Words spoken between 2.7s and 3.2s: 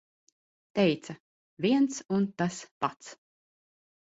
pats.